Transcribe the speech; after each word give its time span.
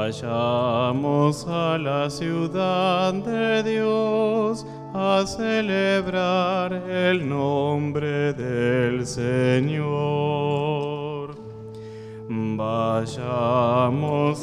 Vayamos 0.00 1.46
a 1.46 1.76
la 1.76 2.08
ciudad 2.08 3.12
de 3.12 3.62
Dios 3.62 4.64
a 4.94 5.26
celebrar 5.26 6.72
el 6.72 7.28
nombre 7.28 8.32
del 8.32 9.06
Señor. 9.06 9.76
Vayamos 12.30 13.26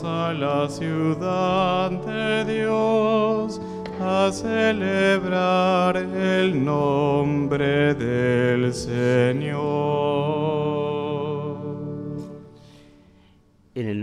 a 0.03 0.31
la 0.33 0.69
ciudad 0.69 1.89
de 1.89 2.45
Dios 2.45 3.59
a 3.99 4.29
celebrar 4.31 5.97
el 5.97 6.63
nombre 6.63 7.95
del 7.95 8.71
Señor. 8.75 9.86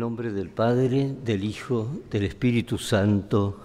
Nombre 0.04 0.32
del 0.32 0.50
Padre, 0.50 1.14
del 1.24 1.44
Hijo, 1.44 1.88
del 2.10 2.24
Espíritu 2.24 2.76
Santo. 2.76 3.58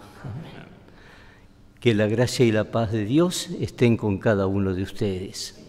Que 1.82 1.94
la 1.94 2.08
gracia 2.08 2.46
y 2.46 2.54
la 2.54 2.72
paz 2.72 2.94
de 2.94 3.04
Dios 3.04 3.50
estén 3.60 3.98
con 3.98 4.20
cada 4.20 4.48
uno 4.48 4.74
de 4.74 4.84
ustedes. 4.84 5.60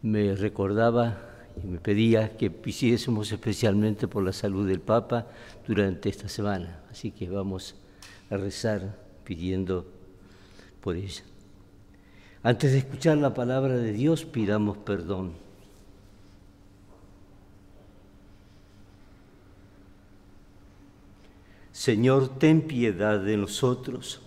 Me 0.00 0.34
recordaba 0.34 1.18
y 1.62 1.66
me 1.66 1.80
pedía 1.80 2.38
que 2.38 2.50
pidiésemos 2.50 3.30
especialmente 3.30 4.08
por 4.08 4.24
la 4.24 4.32
salud 4.32 4.66
del 4.66 4.80
Papa 4.80 5.26
durante 5.68 6.08
esta 6.08 6.30
semana. 6.30 6.80
Así 6.90 7.10
que 7.10 7.28
vamos 7.28 7.74
a 8.30 8.38
rezar 8.38 8.96
pidiendo 9.22 9.86
por 10.80 10.96
ella. 10.96 11.24
Antes 12.42 12.72
de 12.72 12.78
escuchar 12.78 13.18
la 13.18 13.34
palabra 13.34 13.76
de 13.76 13.92
Dios, 13.92 14.24
pidamos 14.24 14.78
perdón. 14.78 15.45
Señor, 21.86 22.36
ten 22.40 22.62
piedad 22.62 23.20
de 23.20 23.36
nosotros. 23.36 24.20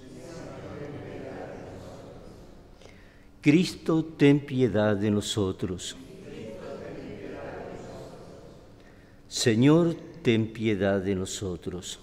Cristo, 3.42 4.06
ten 4.06 4.40
piedad 4.40 4.96
de 4.96 5.12
nosotros. 5.12 5.98
Señor, 9.28 9.94
ten 10.24 10.54
piedad 10.54 11.02
de 11.02 11.16
nosotros. 11.16 12.00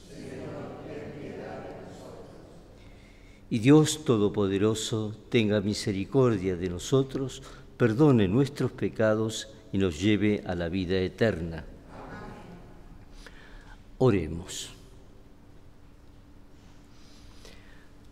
Y 3.48 3.58
Dios 3.58 4.04
Todopoderoso 4.04 5.16
tenga 5.30 5.62
misericordia 5.62 6.54
de 6.54 6.68
nosotros, 6.68 7.42
perdone 7.78 8.28
nuestros 8.28 8.72
pecados 8.72 9.48
y 9.72 9.78
nos 9.78 9.98
lleve 9.98 10.42
a 10.44 10.54
la 10.54 10.68
vida 10.68 10.98
eterna. 10.98 11.64
Oremos. 13.96 14.75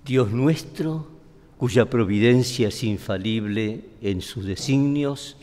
Dios 0.05 0.33
nuestro, 0.33 1.07
cuya 1.57 1.89
providencia 1.89 2.69
es 2.69 2.85
infalible 2.85 3.85
en 4.03 4.21
sus 4.21 4.45
designios, 4.45 5.37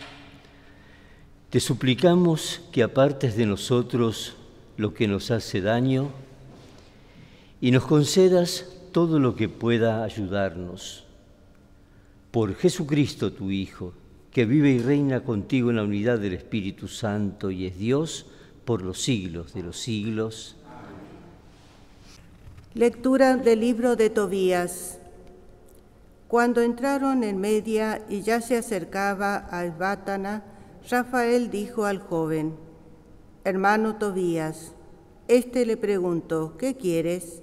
te 1.49 1.59
suplicamos 1.59 2.61
que 2.71 2.83
apartes 2.83 3.35
de 3.35 3.47
nosotros 3.47 4.35
lo 4.77 4.93
que 4.93 5.07
nos 5.07 5.31
hace 5.31 5.61
daño 5.61 6.11
y 7.59 7.71
nos 7.71 7.85
concedas 7.85 8.67
todo 8.91 9.17
lo 9.17 9.35
que 9.35 9.49
pueda 9.49 10.03
ayudarnos. 10.03 11.05
Por 12.29 12.55
Jesucristo 12.55 13.33
tu 13.33 13.49
Hijo, 13.49 13.93
que 14.31 14.45
vive 14.45 14.69
y 14.71 14.79
reina 14.79 15.21
contigo 15.21 15.71
en 15.71 15.77
la 15.77 15.83
unidad 15.83 16.19
del 16.19 16.33
Espíritu 16.33 16.87
Santo 16.87 17.49
y 17.49 17.65
es 17.65 17.79
Dios 17.79 18.27
por 18.63 18.83
los 18.83 19.01
siglos 19.01 19.53
de 19.53 19.63
los 19.63 19.77
siglos. 19.77 20.55
Lectura 22.73 23.35
del 23.35 23.59
libro 23.59 23.97
de 23.97 24.09
Tobías. 24.09 24.97
Cuando 26.29 26.61
entraron 26.61 27.25
en 27.25 27.37
Media 27.37 28.01
y 28.07 28.21
ya 28.21 28.39
se 28.39 28.55
acercaba 28.55 29.35
a 29.35 29.69
Bátana, 29.69 30.45
Rafael 30.89 31.51
dijo 31.51 31.83
al 31.83 31.99
joven, 31.99 32.55
Hermano 33.43 33.97
Tobías, 33.97 34.71
este 35.27 35.65
le 35.65 35.75
preguntó, 35.75 36.55
¿qué 36.57 36.77
quieres? 36.77 37.41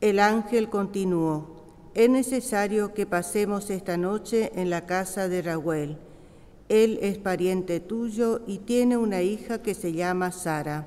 El 0.00 0.20
ángel 0.20 0.70
continuó, 0.70 1.64
es 1.94 2.08
necesario 2.08 2.94
que 2.94 3.04
pasemos 3.04 3.68
esta 3.68 3.96
noche 3.96 4.52
en 4.54 4.70
la 4.70 4.86
casa 4.86 5.28
de 5.28 5.42
Raúl. 5.42 5.98
Él 6.68 7.00
es 7.02 7.18
pariente 7.18 7.80
tuyo 7.80 8.42
y 8.46 8.58
tiene 8.58 8.96
una 8.96 9.22
hija 9.22 9.60
que 9.60 9.74
se 9.74 9.92
llama 9.92 10.30
Sara. 10.30 10.86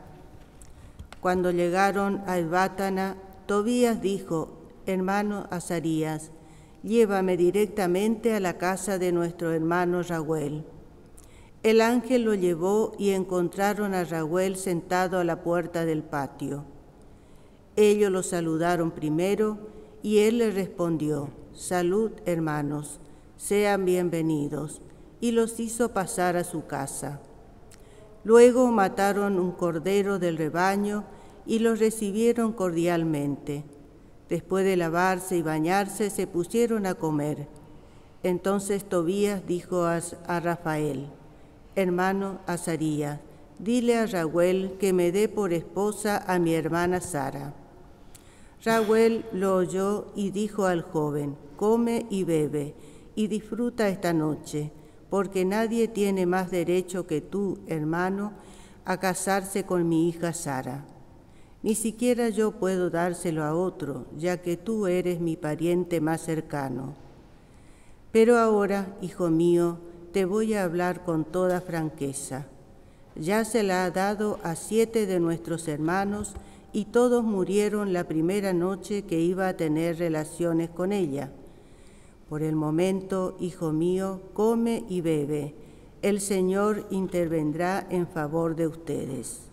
Cuando 1.19 1.51
llegaron 1.51 2.23
a 2.25 2.39
Bátana, 2.39 3.17
Tobías 3.49 3.99
dijo, 3.99 4.59
hermano 4.85 5.47
Azarías, 5.49 6.29
llévame 6.83 7.35
directamente 7.35 8.35
a 8.35 8.39
la 8.39 8.59
casa 8.59 8.99
de 8.99 9.11
nuestro 9.11 9.51
hermano 9.53 10.03
Raúl. 10.03 10.65
El 11.63 11.81
ángel 11.81 12.25
lo 12.25 12.35
llevó 12.35 12.91
y 12.99 13.09
encontraron 13.09 13.95
a 13.95 14.03
Raúl 14.03 14.55
sentado 14.55 15.17
a 15.17 15.23
la 15.23 15.41
puerta 15.41 15.83
del 15.83 16.03
patio. 16.03 16.63
Ellos 17.75 18.11
lo 18.11 18.21
saludaron 18.21 18.91
primero 18.91 19.57
y 20.03 20.19
él 20.19 20.37
le 20.37 20.51
respondió, 20.51 21.31
Salud 21.51 22.11
hermanos, 22.27 22.99
sean 23.35 23.83
bienvenidos, 23.83 24.79
y 25.21 25.31
los 25.31 25.59
hizo 25.59 25.91
pasar 25.91 26.37
a 26.37 26.43
su 26.43 26.67
casa. 26.67 27.19
Luego 28.23 28.67
mataron 28.67 29.39
un 29.39 29.53
cordero 29.53 30.19
del 30.19 30.37
rebaño 30.37 31.05
y 31.49 31.57
los 31.57 31.79
recibieron 31.79 32.53
cordialmente. 32.53 33.63
Después 34.29 34.63
de 34.63 34.77
lavarse 34.77 35.35
y 35.35 35.41
bañarse, 35.41 36.11
se 36.11 36.27
pusieron 36.27 36.85
a 36.85 36.93
comer. 36.93 37.47
Entonces 38.21 38.87
Tobías 38.87 39.47
dijo 39.47 39.83
a, 39.85 40.39
Rafael, 40.39 41.07
hermano 41.75 42.37
Azarías, 42.45 43.19
dile 43.57 43.97
a 43.97 44.05
Raúl 44.05 44.77
que 44.79 44.93
me 44.93 45.11
dé 45.11 45.27
por 45.27 45.51
esposa 45.51 46.23
a 46.27 46.37
mi 46.37 46.53
hermana 46.53 47.01
Sara. 47.01 47.55
Raúl 48.63 49.25
lo 49.33 49.55
oyó 49.55 50.13
y 50.15 50.29
dijo 50.29 50.67
al 50.67 50.83
joven, 50.83 51.35
come 51.55 52.05
y 52.11 52.25
bebe 52.25 52.75
y 53.15 53.25
disfruta 53.25 53.89
esta 53.89 54.13
noche, 54.13 54.71
porque 55.09 55.45
nadie 55.45 55.87
tiene 55.87 56.27
más 56.27 56.51
derecho 56.51 57.07
que 57.07 57.21
tú, 57.21 57.57
hermano, 57.65 58.33
a 58.85 58.99
casarse 58.99 59.63
con 59.63 59.89
mi 59.89 60.09
hija 60.09 60.31
Sara. 60.31 60.85
Ni 61.61 61.75
siquiera 61.75 62.29
yo 62.29 62.51
puedo 62.51 62.89
dárselo 62.89 63.43
a 63.43 63.53
otro, 63.53 64.05
ya 64.17 64.41
que 64.41 64.55
tú 64.55 64.87
eres 64.87 65.19
mi 65.19 65.35
pariente 65.35 65.99
más 65.99 66.21
cercano. 66.21 66.95
Pero 68.11 68.37
ahora, 68.37 68.95
hijo 69.01 69.29
mío, 69.29 69.77
te 70.13 70.23
voy 70.23 70.53
a 70.53 70.63
hablar 70.63 71.03
con 71.03 71.25
toda 71.25 71.59
franqueza. 71.59 72.47
Ya 73.15 73.43
se 73.43 73.63
la 73.63 73.83
ha 73.83 73.91
dado 73.91 74.39
a 74.43 74.55
siete 74.55 75.05
de 75.05 75.19
nuestros 75.19 75.67
hermanos 75.67 76.33
y 76.71 76.85
todos 76.85 77.25
murieron 77.25 77.91
la 77.91 78.05
primera 78.05 78.53
noche 78.53 79.03
que 79.03 79.19
iba 79.19 79.49
a 79.49 79.57
tener 79.57 79.97
relaciones 79.97 80.69
con 80.69 80.93
ella. 80.93 81.29
Por 82.29 82.41
el 82.41 82.55
momento, 82.55 83.35
hijo 83.39 83.73
mío, 83.73 84.21
come 84.33 84.85
y 84.87 85.01
bebe. 85.01 85.55
El 86.01 86.21
Señor 86.21 86.85
intervendrá 86.89 87.85
en 87.89 88.07
favor 88.07 88.55
de 88.55 88.67
ustedes. 88.67 89.48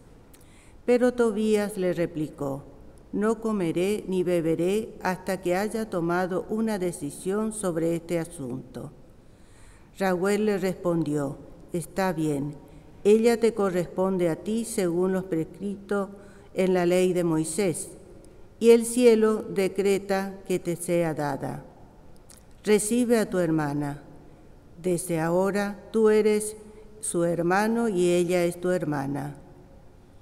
Pero 0.87 1.13
Tobías 1.15 1.77
le 1.77 1.93
replicó, 1.93 2.63
no 3.13 3.41
comeré 3.41 4.05
ni 4.07 4.23
beberé 4.23 4.95
hasta 5.03 5.43
que 5.43 5.57
haya 5.57 5.91
tomado 5.91 6.47
una 6.49 6.79
decisión 6.79 7.53
sobre 7.53 7.97
este 7.97 8.21
asunto. 8.21 8.93
Raúl 9.99 10.47
le 10.47 10.59
respondió, 10.59 11.39
está 11.73 12.13
bien, 12.13 12.55
ella 13.03 13.41
te 13.41 13.53
corresponde 13.53 14.29
a 14.29 14.37
ti 14.37 14.65
según 14.65 15.13
los 15.13 15.25
prescritos 15.25 16.09
en 16.55 16.73
la 16.73 16.87
ley 16.87 17.13
de 17.13 17.25
Moisés, 17.25 17.91
y 18.61 18.71
el 18.71 18.87
cielo 18.87 19.43
decreta 19.43 20.39
que 20.47 20.61
te 20.61 20.77
sea 20.77 21.15
dada. 21.15 21.65
Recibe 22.65 23.19
a 23.19 23.29
tu 23.29 23.39
hermana. 23.39 24.03
Desde 24.81 25.21
ahora 25.21 25.79
tú 25.91 26.11
eres 26.11 26.57
su 27.01 27.25
hermano 27.25 27.89
y 27.89 28.11
ella 28.11 28.45
es 28.45 28.61
tu 28.61 28.71
hermana 28.71 29.37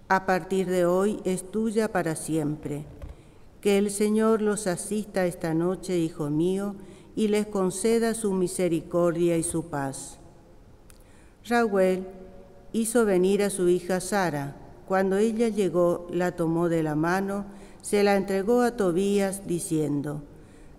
a 0.09 0.27
partir 0.27 0.69
de 0.69 0.85
hoy 0.85 1.21
es 1.25 1.51
tuya 1.51 1.91
para 1.91 2.15
siempre. 2.17 2.85
Que 3.61 3.79
el 3.79 3.91
Señor 3.91 4.43
los 4.43 4.67
asista 4.67 5.25
esta 5.25 5.55
noche, 5.55 5.99
hijo 5.99 6.29
mío, 6.29 6.75
y 7.17 7.29
les 7.29 7.47
conceda 7.47 8.15
su 8.15 8.33
misericordia 8.33 9.37
y 9.39 9.43
su 9.43 9.67
paz. 9.71 10.19
Raúl 11.49 12.07
hizo 12.73 13.05
venir 13.05 13.43
a 13.43 13.51
su 13.51 13.69
hija 13.69 14.01
Sara. 14.01 14.57
Cuando 14.87 15.17
ella 15.17 15.49
llegó, 15.49 16.07
la 16.11 16.33
tomó 16.33 16.69
de 16.69 16.83
la 16.83 16.95
mano, 16.95 17.47
se 17.81 18.03
la 18.03 18.17
entregó 18.17 18.61
a 18.61 18.77
Tobías, 18.77 19.47
diciendo, 19.47 20.23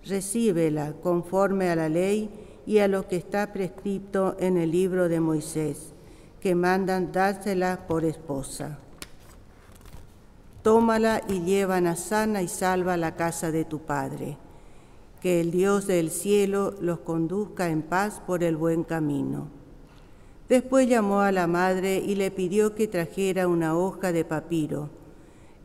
Recíbela 0.04 0.94
conforme 1.02 1.70
a 1.70 1.76
la 1.76 1.90
ley 1.90 2.30
y 2.68 2.78
a 2.80 2.88
lo 2.88 3.08
que 3.08 3.16
está 3.16 3.52
prescrito 3.54 4.36
en 4.40 4.58
el 4.58 4.72
libro 4.72 5.10
de 5.10 5.20
Moisés, 5.20 5.94
que 6.40 6.54
mandan 6.54 7.12
dársela 7.12 7.88
por 7.88 8.06
esposa. 8.06 8.80
Tómala 10.66 11.22
y 11.30 11.42
llévala 11.42 11.96
sana 11.96 12.42
y 12.42 12.48
salva 12.48 12.94
a 12.94 12.98
la 12.98 13.16
casa 13.16 13.52
de 13.52 13.66
tu 13.66 13.82
Padre. 13.82 14.36
Que 15.22 15.40
el 15.40 15.52
Dios 15.52 15.86
del 15.86 16.10
cielo 16.10 16.74
los 16.82 17.02
conduzca 17.02 17.70
en 17.70 17.84
paz 17.84 18.20
por 18.26 18.44
el 18.44 18.58
buen 18.58 18.84
camino. 18.84 19.48
Después 20.50 20.90
llamó 20.90 21.22
a 21.22 21.32
la 21.32 21.46
madre 21.46 21.98
y 21.98 22.16
le 22.16 22.32
pidió 22.32 22.74
que 22.74 22.88
trajera 22.88 23.48
una 23.48 23.78
hoja 23.78 24.12
de 24.12 24.26
papiro. 24.26 24.90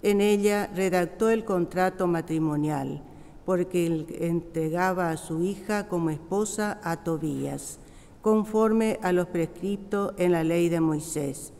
En 0.02 0.20
ella 0.20 0.70
redactó 0.74 1.30
el 1.30 1.46
contrato 1.46 2.06
matrimonial, 2.06 3.02
porque 3.46 4.06
entregaba 4.20 5.08
a 5.08 5.16
su 5.16 5.42
hija 5.42 5.88
como 5.88 6.10
esposa 6.10 6.78
a 6.84 7.04
Tobías, 7.04 7.78
conforme 8.20 8.98
a 9.02 9.12
los 9.12 9.28
prescriptos 9.28 10.12
en 10.18 10.32
la 10.32 10.44
ley 10.44 10.68
de 10.68 10.80
Moisés. 10.80 11.54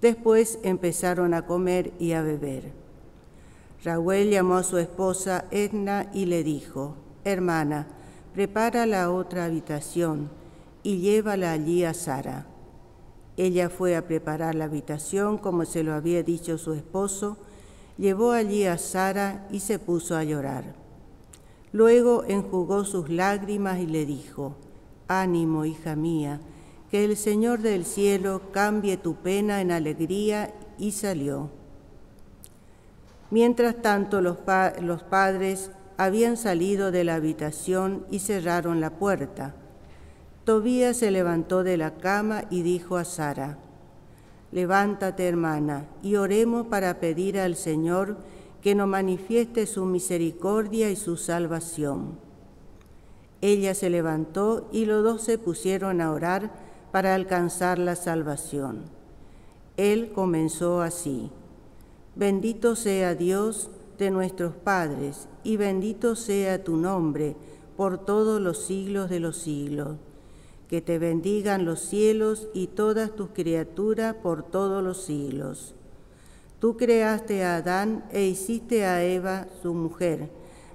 Después 0.00 0.58
empezaron 0.62 1.34
a 1.34 1.46
comer 1.46 1.92
y 1.98 2.12
a 2.12 2.22
beber. 2.22 2.72
Raúl 3.84 4.30
llamó 4.30 4.56
a 4.56 4.62
su 4.62 4.78
esposa 4.78 5.44
Edna 5.50 6.10
y 6.12 6.26
le 6.26 6.42
dijo, 6.42 6.94
Hermana, 7.24 7.86
prepara 8.34 8.86
la 8.86 9.10
otra 9.10 9.44
habitación 9.44 10.30
y 10.82 10.98
llévala 10.98 11.52
allí 11.52 11.84
a 11.84 11.94
Sara. 11.94 12.46
Ella 13.36 13.70
fue 13.70 13.96
a 13.96 14.06
preparar 14.06 14.54
la 14.54 14.64
habitación 14.64 15.38
como 15.38 15.64
se 15.64 15.84
lo 15.84 15.94
había 15.94 16.22
dicho 16.22 16.58
su 16.58 16.72
esposo, 16.72 17.36
llevó 17.96 18.32
allí 18.32 18.64
a 18.64 18.78
Sara 18.78 19.46
y 19.50 19.60
se 19.60 19.78
puso 19.78 20.16
a 20.16 20.24
llorar. 20.24 20.74
Luego 21.72 22.24
enjugó 22.26 22.84
sus 22.84 23.10
lágrimas 23.10 23.78
y 23.78 23.86
le 23.86 24.06
dijo, 24.06 24.56
Ánimo, 25.06 25.64
hija 25.64 25.94
mía, 25.96 26.40
que 26.90 27.04
el 27.04 27.16
Señor 27.16 27.60
del 27.60 27.84
cielo 27.84 28.42
cambie 28.52 28.96
tu 28.96 29.16
pena 29.16 29.60
en 29.60 29.70
alegría, 29.70 30.54
y 30.78 30.92
salió. 30.92 31.50
Mientras 33.30 33.82
tanto 33.82 34.20
los, 34.20 34.38
los 34.80 35.02
padres 35.02 35.70
habían 35.96 36.36
salido 36.36 36.90
de 36.90 37.04
la 37.04 37.16
habitación 37.16 38.06
y 38.10 38.20
cerraron 38.20 38.80
la 38.80 38.90
puerta. 38.90 39.54
Tobías 40.44 40.96
se 40.96 41.10
levantó 41.10 41.64
de 41.64 41.76
la 41.76 41.96
cama 41.96 42.44
y 42.48 42.62
dijo 42.62 42.96
a 42.96 43.04
Sara, 43.04 43.58
Levántate, 44.50 45.28
hermana, 45.28 45.84
y 46.02 46.16
oremos 46.16 46.68
para 46.68 47.00
pedir 47.00 47.38
al 47.38 47.54
Señor 47.54 48.16
que 48.62 48.74
nos 48.74 48.88
manifieste 48.88 49.66
su 49.66 49.84
misericordia 49.84 50.90
y 50.90 50.96
su 50.96 51.18
salvación. 51.18 52.18
Ella 53.42 53.74
se 53.74 53.90
levantó 53.90 54.68
y 54.72 54.86
los 54.86 55.04
dos 55.04 55.22
se 55.22 55.36
pusieron 55.36 56.00
a 56.00 56.12
orar 56.12 56.50
para 56.92 57.14
alcanzar 57.14 57.78
la 57.78 57.96
salvación. 57.96 58.84
Él 59.76 60.12
comenzó 60.12 60.80
así, 60.80 61.30
Bendito 62.14 62.74
sea 62.74 63.14
Dios 63.14 63.70
de 63.96 64.10
nuestros 64.10 64.54
padres, 64.54 65.28
y 65.44 65.56
bendito 65.56 66.16
sea 66.16 66.64
tu 66.64 66.76
nombre 66.76 67.36
por 67.76 67.98
todos 67.98 68.40
los 68.40 68.64
siglos 68.64 69.08
de 69.08 69.20
los 69.20 69.36
siglos 69.36 69.96
que 70.68 70.82
te 70.82 70.98
bendigan 70.98 71.64
los 71.64 71.80
cielos 71.80 72.48
y 72.52 72.66
todas 72.68 73.16
tus 73.16 73.30
criaturas 73.30 74.14
por 74.14 74.42
todos 74.42 74.84
los 74.84 75.02
siglos. 75.02 75.74
Tú 76.58 76.76
creaste 76.76 77.42
a 77.42 77.56
Adán 77.56 78.04
e 78.12 78.26
hiciste 78.26 78.84
a 78.84 79.02
Eva, 79.02 79.46
su 79.62 79.72
mujer, 79.72 80.28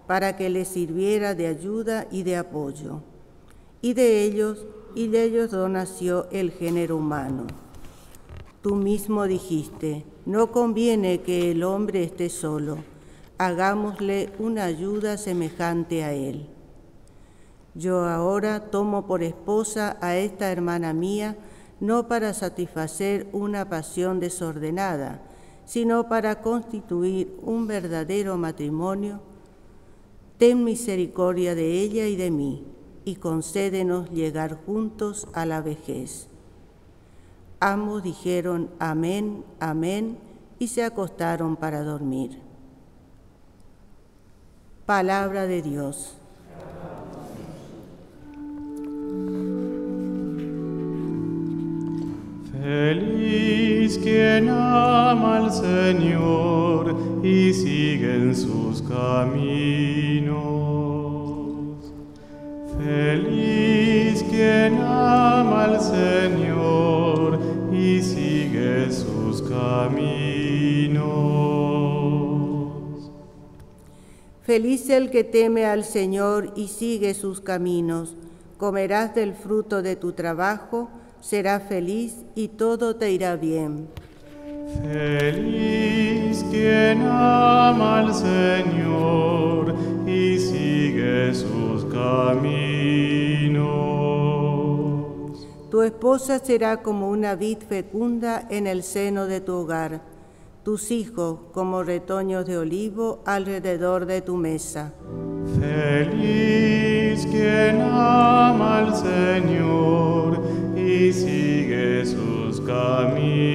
para 0.08 0.36
que 0.36 0.50
le 0.50 0.66
sirviera 0.66 1.36
de 1.36 1.48
ayuda 1.48 2.08
y 2.10 2.24
de 2.24 2.38
apoyo. 2.38 3.02
Y 3.82 3.94
de 3.94 4.24
ellos, 4.24 4.66
y 4.96 5.08
de 5.08 5.24
ellos 5.24 5.54
nació 5.70 6.28
el 6.32 6.52
género 6.52 6.98
humano. 6.98 7.48
Tú 8.62 8.76
mismo 8.76 9.26
dijiste, 9.26 10.06
no 10.26 10.52
conviene 10.52 11.22
que 11.22 11.52
el 11.52 11.64
hombre 11.64 12.04
esté 12.04 12.30
solo, 12.30 12.78
hagámosle 13.38 14.30
una 14.40 14.64
ayuda 14.64 15.18
semejante 15.18 16.04
a 16.04 16.14
él. 16.14 16.48
Yo 17.76 18.06
ahora 18.06 18.70
tomo 18.72 19.08
por 19.08 19.24
esposa 19.24 19.98
a 20.00 20.16
esta 20.16 20.52
hermana 20.52 20.94
mía, 20.94 21.36
no 21.80 22.08
para 22.08 22.34
satisfacer 22.34 23.28
una 23.34 23.68
pasión 23.68 24.20
desordenada, 24.20 25.22
sino 25.66 26.08
para 26.08 26.42
constituir 26.42 27.36
un 27.42 27.68
verdadero 27.68 28.38
matrimonio. 28.38 29.20
Ten 30.38 30.64
misericordia 30.64 31.56
de 31.56 31.82
ella 31.82 32.08
y 32.08 32.16
de 32.16 32.32
mí, 32.32 32.64
y 33.06 33.16
concédenos 33.16 34.10
llegar 34.12 34.58
juntos 34.66 35.28
a 35.34 35.46
la 35.46 35.62
vejez. 35.62 36.28
Ambos 37.60 38.04
dijeron 38.04 38.70
amén, 38.80 39.44
amén, 39.60 40.18
y 40.60 40.68
se 40.68 40.84
acostaron 40.84 41.56
para 41.56 41.84
dormir. 41.84 42.40
Palabra 44.86 45.48
de 45.48 45.62
Dios. 45.62 46.18
Feliz 52.62 53.98
quien 53.98 54.50
ama 54.50 55.38
al 55.38 55.52
Señor 55.52 56.96
y 57.24 57.54
sigue 57.54 58.16
en 58.16 58.36
sus 58.36 58.82
caminos. 58.82 59.64
Feliz 62.84 64.24
quien 64.30 64.82
ama 64.82 65.64
al 65.66 65.80
Señor 65.80 67.40
y 67.72 68.02
sigue 68.02 68.92
sus 68.92 69.42
caminos. 69.42 71.04
Feliz 74.42 74.90
el 74.90 75.10
que 75.12 75.24
teme 75.24 75.66
al 75.66 75.86
Señor 75.86 76.52
y 76.58 76.68
sigue 76.68 77.14
sus 77.14 77.40
caminos. 77.40 78.18
Comerás 78.58 79.16
del 79.16 79.34
fruto 79.34 79.82
de 79.82 79.96
tu 79.96 80.12
trabajo 80.12 80.90
será 81.24 81.62
feliz 81.62 82.18
y 82.36 82.50
todo 82.50 82.98
te 82.98 83.12
irá 83.12 83.38
bien. 83.38 83.88
Feliz 84.82 86.44
quien 86.52 87.02
ama 87.04 88.00
al 88.00 88.14
Señor 88.14 89.74
y 90.06 90.38
sigue 90.38 91.34
sus 91.34 91.83
caminos. 91.94 93.64
Tu 95.70 95.82
esposa 95.82 96.40
será 96.40 96.82
como 96.82 97.10
una 97.10 97.36
vid 97.36 97.60
fecunda 97.60 98.46
en 98.50 98.68
el 98.68 98.84
seno 98.84 99.26
de 99.26 99.42
tu 99.42 99.54
hogar, 99.54 100.02
tus 100.64 100.92
hijos 100.92 101.40
como 101.54 101.84
retoños 101.84 102.46
de 102.46 102.58
olivo 102.58 103.22
alrededor 103.26 104.06
de 104.06 104.22
tu 104.22 104.36
mesa. 104.36 104.94
Feliz 105.60 107.26
quien 107.28 107.82
ama 107.82 108.80
al 108.80 108.96
Señor 108.96 110.42
y 110.76 111.12
sigue 111.12 112.06
sus 112.06 112.62
caminos. 112.62 113.54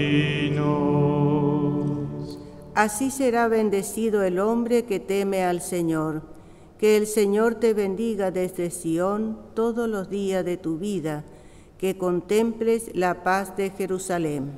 Así 2.74 3.10
será 3.10 3.48
bendecido 3.48 4.22
el 4.22 4.38
hombre 4.38 4.84
que 4.84 5.00
teme 5.00 5.44
al 5.44 5.60
Señor. 5.60 6.37
Que 6.78 6.96
el 6.96 7.06
Señor 7.06 7.56
te 7.56 7.74
bendiga 7.74 8.30
desde 8.30 8.70
Sión 8.70 9.36
todos 9.54 9.88
los 9.88 10.08
días 10.08 10.44
de 10.44 10.56
tu 10.56 10.78
vida, 10.78 11.24
que 11.76 11.98
contemples 11.98 12.90
la 12.94 13.24
paz 13.24 13.56
de 13.56 13.70
Jerusalén. 13.70 14.52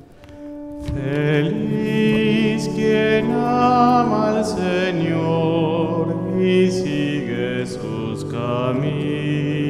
Feliz 0.93 2.69
quien 2.75 3.31
ama 3.31 4.37
al 4.37 4.45
Señor 4.45 6.15
y 6.39 6.69
sigue 6.69 7.65
sus 7.65 8.25
caminos. 8.25 9.60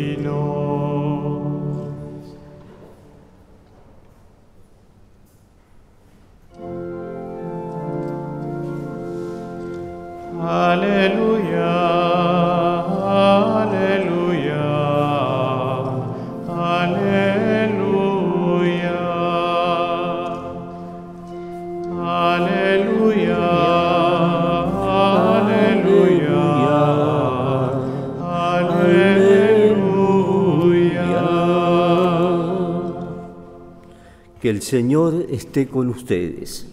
El 34.52 34.62
Señor 34.62 35.28
esté 35.30 35.68
con 35.68 35.88
ustedes. 35.88 36.68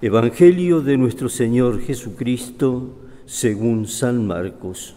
Evangelio 0.00 0.80
de 0.80 0.96
nuestro 0.96 1.28
Señor 1.28 1.80
Jesucristo 1.80 2.94
según 3.26 3.88
San 3.88 4.24
Marcos. 4.24 4.94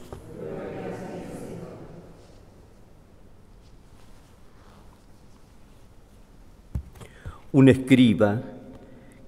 Un 7.51 7.69
escriba 7.69 8.43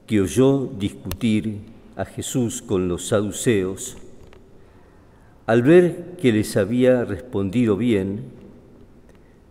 que 0.05 0.21
oyó 0.21 0.69
discutir 0.77 1.61
a 1.95 2.05
Jesús 2.05 2.61
con 2.61 2.87
los 2.87 3.07
saduceos, 3.07 3.97
al 5.47 5.63
ver 5.63 6.15
que 6.21 6.31
les 6.31 6.55
había 6.57 7.05
respondido 7.05 7.75
bien, 7.75 8.38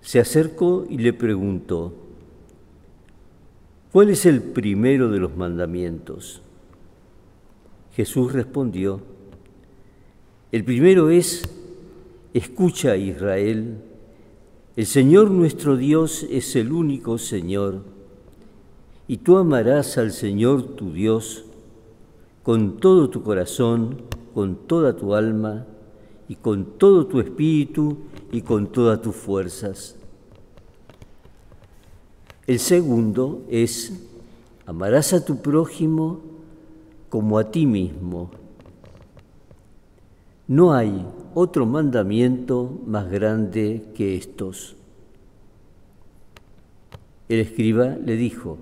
se 0.08 0.20
acercó 0.20 0.86
y 0.88 0.96
le 0.96 1.12
preguntó, 1.12 1.92
¿cuál 3.92 4.08
es 4.08 4.24
el 4.24 4.40
primero 4.42 5.10
de 5.10 5.18
los 5.18 5.36
mandamientos? 5.36 6.40
Jesús 7.92 8.32
respondió, 8.32 9.02
el 10.50 10.64
primero 10.64 11.10
es, 11.10 11.42
escucha 12.32 12.96
Israel, 12.96 13.82
el 14.76 14.86
Señor 14.86 15.30
nuestro 15.30 15.76
Dios 15.76 16.26
es 16.30 16.56
el 16.56 16.72
único 16.72 17.18
Señor, 17.18 17.82
y 19.08 19.18
tú 19.18 19.36
amarás 19.36 19.98
al 19.98 20.12
Señor 20.12 20.74
tu 20.74 20.90
Dios 20.90 21.44
con 22.42 22.78
todo 22.78 23.10
tu 23.10 23.22
corazón, 23.22 24.04
con 24.32 24.56
toda 24.56 24.96
tu 24.96 25.14
alma, 25.14 25.66
y 26.30 26.36
con 26.36 26.78
todo 26.78 27.06
tu 27.06 27.20
espíritu 27.20 27.96
y 28.32 28.40
con 28.40 28.66
todas 28.66 29.02
tus 29.02 29.16
fuerzas. 29.16 29.97
El 32.48 32.60
segundo 32.60 33.44
es, 33.50 33.92
amarás 34.64 35.12
a 35.12 35.22
tu 35.22 35.42
prójimo 35.42 36.22
como 37.10 37.38
a 37.38 37.50
ti 37.50 37.66
mismo. 37.66 38.30
No 40.46 40.72
hay 40.72 41.06
otro 41.34 41.66
mandamiento 41.66 42.80
más 42.86 43.10
grande 43.10 43.84
que 43.94 44.16
estos. 44.16 44.76
El 47.28 47.40
escriba 47.40 47.98
le 48.02 48.16
dijo, 48.16 48.56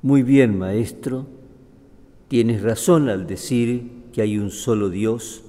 muy 0.00 0.22
bien, 0.22 0.58
maestro, 0.58 1.26
tienes 2.28 2.62
razón 2.62 3.10
al 3.10 3.26
decir 3.26 3.90
que 4.14 4.22
hay 4.22 4.38
un 4.38 4.50
solo 4.50 4.88
Dios 4.88 5.42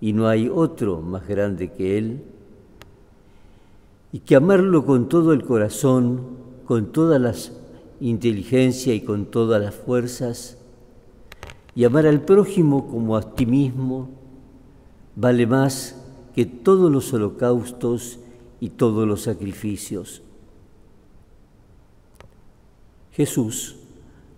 y 0.00 0.12
no 0.12 0.26
hay 0.26 0.48
otro 0.52 1.00
más 1.02 1.28
grande 1.28 1.70
que 1.70 1.98
Él, 1.98 2.24
y 4.14 4.20
que 4.20 4.36
amarlo 4.36 4.86
con 4.86 5.08
todo 5.08 5.32
el 5.32 5.42
corazón, 5.42 6.20
con 6.66 6.92
toda 6.92 7.18
la 7.18 7.34
inteligencia 7.98 8.94
y 8.94 9.00
con 9.00 9.26
todas 9.26 9.60
las 9.60 9.74
fuerzas, 9.74 10.56
y 11.74 11.82
amar 11.82 12.06
al 12.06 12.20
prójimo 12.20 12.86
como 12.86 13.16
a 13.16 13.34
ti 13.34 13.44
mismo, 13.44 14.10
vale 15.16 15.48
más 15.48 16.00
que 16.32 16.46
todos 16.46 16.92
los 16.92 17.12
holocaustos 17.12 18.20
y 18.60 18.68
todos 18.68 19.04
los 19.04 19.22
sacrificios. 19.22 20.22
Jesús, 23.10 23.74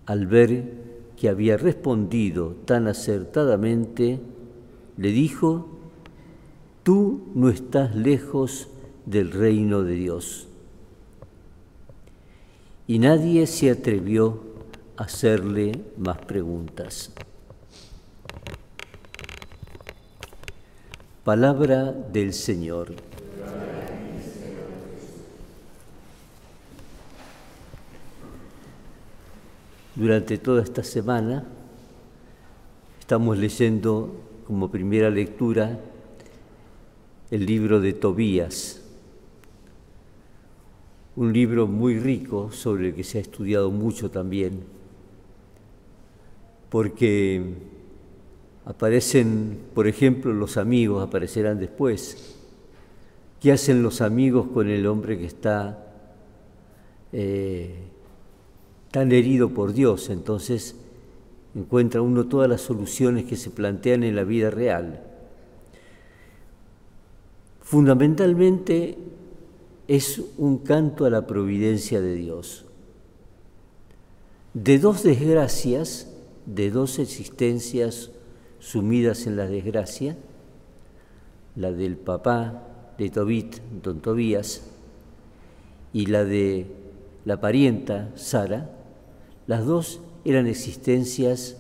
al 0.07 0.27
ver 0.27 0.73
que 1.19 1.29
había 1.29 1.59
respondido 1.59 2.57
tan 2.65 2.89
acertadamente, 2.89 4.21
le 4.97 5.11
dijo, 5.11 5.69
tú 6.83 7.25
no 7.35 7.51
estás 7.51 7.95
lejos 7.95 8.71
del 9.07 9.33
reino 9.33 9.83
de 9.83 9.95
Dios. 9.95 10.49
Y 12.87 12.99
nadie 12.99 13.47
se 13.47 13.71
atrevió 13.71 14.43
a 14.97 15.05
hacerle 15.05 15.73
más 15.97 16.19
preguntas. 16.19 17.13
Palabra 21.25 21.91
del 21.91 22.33
Señor. 22.33 22.95
Durante 29.97 30.37
toda 30.37 30.63
esta 30.63 30.85
semana 30.85 31.45
estamos 33.01 33.39
leyendo 33.39 34.15
como 34.47 34.71
primera 34.71 35.11
lectura 35.11 35.81
el 37.31 37.47
libro 37.47 37.81
de 37.81 37.93
Tobías, 37.93 38.83
un 41.17 41.33
libro 41.33 41.67
muy 41.67 41.99
rico 41.99 42.53
sobre 42.53 42.89
el 42.89 42.95
que 42.95 43.03
se 43.03 43.19
ha 43.19 43.21
estudiado 43.23 43.71
mucho 43.71 44.11
también, 44.11 44.65
porque 46.69 47.43
aparecen, 48.67 49.59
por 49.75 49.87
ejemplo, 49.87 50.33
los 50.35 50.59
amigos, 50.59 51.03
aparecerán 51.03 51.59
después. 51.59 52.37
¿Qué 53.41 53.53
hacen 53.53 53.83
los 53.83 54.01
amigos 54.03 54.49
con 54.53 54.69
el 54.69 54.87
hombre 54.87 55.19
que 55.19 55.27
está 55.27 55.87
eh, 57.13 57.77
tan 58.91 59.13
herido 59.13 59.51
por 59.51 59.73
Dios? 59.73 60.11
Entonces, 60.11 60.77
encuentra 61.55 62.03
uno 62.03 62.27
todas 62.27 62.51
las 62.51 62.61
soluciones 62.61 63.25
que 63.25 63.37
se 63.37 63.51
plantean 63.51 64.03
en 64.03 64.17
la 64.17 64.25
vida 64.25 64.51
real. 64.51 65.03
Fundamentalmente 67.63 68.99
es 69.89 70.21
un 70.37 70.59
canto 70.59 71.05
a 71.05 71.11
la 71.11 71.27
providencia 71.27 72.01
de 72.01 72.15
Dios. 72.15 72.65
De 74.55 74.79
dos 74.79 75.03
desgracias, 75.03 76.09
de 76.47 76.71
dos 76.71 76.99
existencias 76.99 78.11
sumidas 78.59 79.27
en 79.27 79.37
la 79.37 79.47
desgracia, 79.47 80.17
la 81.55 81.73
del 81.73 81.97
papá 81.97 82.95
de 82.99 83.11
Tobit, 83.11 83.57
don 83.83 84.01
Tobías, 84.01 84.63
y 85.93 86.07
la 86.07 86.25
de 86.25 86.67
la 87.25 87.41
parienta 87.41 88.11
Sara, 88.17 88.71
las 89.47 89.65
dos 89.65 90.01
eran 90.25 90.47
existencias 90.47 91.57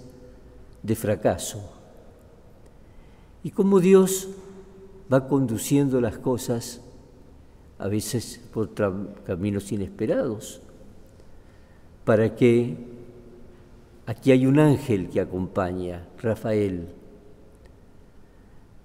de 0.82 0.96
fracaso. 0.96 1.70
Y 3.44 3.50
como 3.50 3.80
Dios 3.80 4.28
va 5.12 5.28
conduciendo 5.28 6.00
las 6.00 6.18
cosas, 6.18 6.80
a 7.78 7.88
veces 7.88 8.40
por 8.52 8.70
caminos 9.24 9.72
inesperados, 9.72 10.60
para 12.04 12.34
que 12.34 12.76
aquí 14.06 14.32
hay 14.32 14.46
un 14.46 14.58
ángel 14.58 15.08
que 15.08 15.20
acompaña, 15.20 16.06
Rafael. 16.22 16.88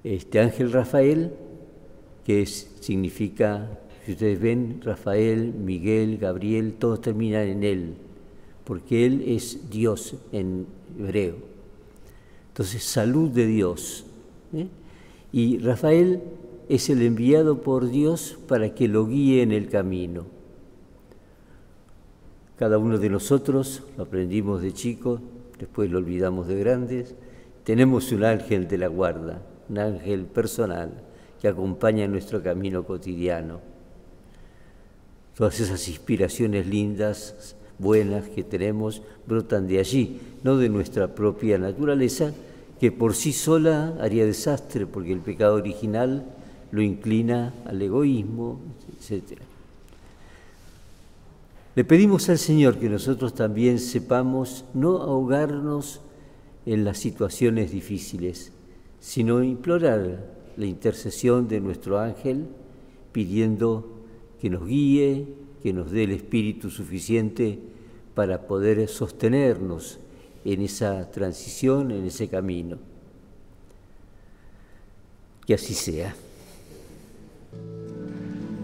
Este 0.04 0.40
ángel 0.40 0.72
Rafael, 0.72 1.34
que 2.26 2.46
significa, 2.46 3.80
si 4.06 4.14
ustedes 4.14 4.40
ven, 4.40 4.82
Rafael, 4.84 5.54
Miguel, 5.54 6.18
Gabriel, 6.18 6.74
todos 6.74 7.02
terminan 7.02 7.48
en 7.48 7.64
él 7.64 7.96
porque 8.72 9.06
Él 9.06 9.24
es 9.28 9.70
Dios 9.70 10.16
en 10.32 10.66
hebreo. 10.98 11.36
Entonces, 12.50 12.84
salud 12.84 13.30
de 13.30 13.46
Dios. 13.46 14.06
¿eh? 14.54 14.68
Y 15.32 15.58
Rafael 15.58 16.22
es 16.72 16.90
el 16.90 17.02
enviado 17.02 17.62
por 17.62 17.90
Dios 17.90 18.38
para 18.48 18.74
que 18.74 18.88
lo 18.88 19.06
guíe 19.06 19.42
en 19.42 19.52
el 19.52 19.68
camino. 19.68 20.26
Cada 22.58 22.78
uno 22.78 22.98
de 22.98 23.10
nosotros, 23.10 23.84
lo 23.98 24.04
aprendimos 24.04 24.62
de 24.62 24.72
chicos, 24.72 25.20
después 25.60 25.92
lo 25.92 25.98
olvidamos 25.98 26.48
de 26.48 26.58
grandes, 26.58 27.14
tenemos 27.66 28.14
un 28.14 28.24
ángel 28.24 28.70
de 28.70 28.78
la 28.78 28.88
guarda, 28.88 29.42
un 29.68 29.80
ángel 29.80 30.24
personal 30.24 30.92
que 31.42 31.50
acompaña 31.50 32.08
nuestro 32.08 32.42
camino 32.42 32.86
cotidiano. 32.86 33.60
Todas 35.36 35.60
esas 35.60 35.90
inspiraciones 35.90 36.68
lindas 36.68 37.58
buenas 37.80 38.30
que 38.30 38.46
tenemos 38.46 39.02
brotan 39.28 39.68
de 39.68 39.80
allí, 39.80 40.22
no 40.42 40.56
de 40.56 40.70
nuestra 40.70 41.16
propia 41.16 41.58
naturaleza, 41.58 42.32
que 42.80 42.94
por 42.94 43.14
sí 43.14 43.34
sola 43.34 43.94
haría 44.00 44.26
desastre, 44.26 44.86
porque 44.86 45.12
el 45.12 45.20
pecado 45.20 45.56
original 45.56 46.24
lo 46.72 46.82
inclina 46.82 47.54
al 47.66 47.82
egoísmo, 47.82 48.60
etc. 48.98 49.40
Le 51.76 51.84
pedimos 51.86 52.28
al 52.30 52.38
Señor 52.38 52.78
que 52.78 52.90
nosotros 52.90 53.34
también 53.34 53.80
sepamos 53.80 54.66
no 54.74 54.98
ahogarnos 54.98 56.02
en 56.66 56.84
las 56.84 56.98
situaciones 56.98 57.72
difíciles, 57.72 58.52
sino 59.00 59.44
implorar 59.44 60.42
la 60.58 60.66
intercesión 60.66 61.48
de 61.48 61.62
nuestro 61.62 62.00
ángel, 62.00 62.48
pidiendo 63.12 63.88
que 64.40 64.50
nos 64.50 64.66
guíe, 64.66 65.28
que 65.64 65.74
nos 65.74 65.92
dé 65.92 66.04
el 66.04 66.12
espíritu 66.12 66.70
suficiente 66.70 67.60
para 68.16 68.48
poder 68.48 68.88
sostenernos 68.88 70.00
en 70.44 70.62
esa 70.62 71.10
transición, 71.12 71.92
en 71.92 72.06
ese 72.06 72.28
camino. 72.28 72.78
Que 75.46 75.54
así 75.54 75.74
sea. 75.74 76.16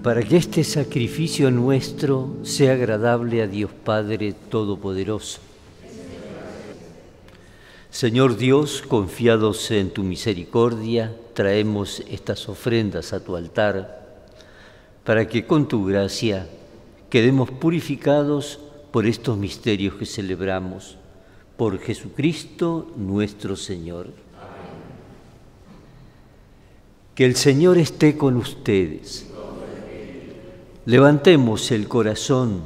Para 0.04 0.24
que 0.24 0.38
este 0.38 0.64
sacrificio 0.64 1.52
nuestro 1.52 2.38
sea 2.44 2.74
agradable 2.74 3.42
a 3.42 3.48
Dios 3.48 3.72
Padre 3.72 4.34
Todopoderoso. 4.34 5.40
Señor 7.90 8.38
Dios, 8.38 8.84
confiados 8.88 9.72
en 9.72 9.90
tu 9.90 10.04
misericordia, 10.04 11.16
traemos 11.34 12.04
estas 12.10 12.48
ofrendas 12.48 13.12
a 13.12 13.24
tu 13.24 13.36
altar, 13.36 14.06
para 15.04 15.28
que 15.28 15.46
con 15.46 15.68
tu 15.68 15.86
gracia 15.86 16.48
quedemos 17.10 17.50
purificados 17.50 18.60
por 18.92 19.08
estos 19.08 19.38
misterios 19.38 19.96
que 19.96 20.06
celebramos, 20.06 20.98
por 21.58 21.80
Jesucristo 21.80 22.92
nuestro 22.96 23.56
Señor. 23.56 24.10
Que 27.16 27.26
el 27.26 27.36
Señor 27.36 27.80
esté 27.80 28.16
con 28.16 28.38
ustedes. 28.38 29.26
Levantemos 30.88 31.70
el 31.72 31.90
corazón. 31.90 32.62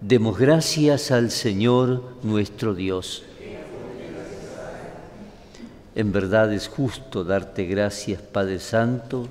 Demos 0.00 0.38
gracias 0.38 1.10
al 1.10 1.30
Señor 1.30 2.02
nuestro 2.22 2.74
Dios. 2.74 3.24
En 5.94 6.12
verdad 6.12 6.50
es 6.54 6.68
justo 6.68 7.24
darte 7.24 7.66
gracias, 7.66 8.22
Padre 8.22 8.58
Santo, 8.58 9.28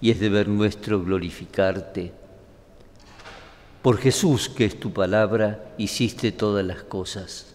y 0.00 0.10
es 0.10 0.18
deber 0.18 0.48
nuestro 0.48 1.04
glorificarte 1.04 2.10
por 3.80 3.98
Jesús, 3.98 4.48
que 4.48 4.64
es 4.64 4.80
tu 4.80 4.92
palabra, 4.92 5.72
hiciste 5.78 6.32
todas 6.32 6.66
las 6.66 6.82
cosas. 6.82 7.54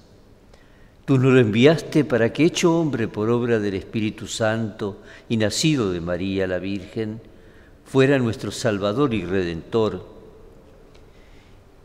Tú 1.04 1.18
nos 1.18 1.34
lo 1.34 1.40
enviaste 1.42 2.06
para 2.06 2.32
que, 2.32 2.46
hecho 2.46 2.80
hombre 2.80 3.10
por 3.10 3.30
obra 3.30 3.60
del 3.60 3.74
Espíritu 3.74 4.26
Santo 4.26 5.02
y 5.28 5.36
nacido 5.36 5.92
de 5.92 6.00
María 6.00 6.48
la 6.48 6.60
Virgen, 6.60 7.20
fuera 7.88 8.20
nuestro 8.20 8.52
Salvador 8.52 9.14
y 9.14 9.26
Redentor. 9.26 10.06